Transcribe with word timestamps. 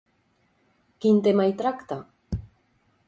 Quin 1.05 1.21
tema 1.27 1.47
hi 1.49 1.55
tracta? 1.63 1.99